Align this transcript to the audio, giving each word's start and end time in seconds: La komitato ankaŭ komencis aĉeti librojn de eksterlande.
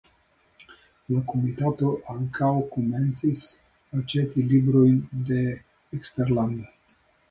La 1.15 1.21
komitato 1.31 1.91
ankaŭ 2.15 2.49
komencis 2.73 3.47
aĉeti 4.01 4.49
librojn 4.53 5.01
de 5.33 5.49
eksterlande. 5.55 6.73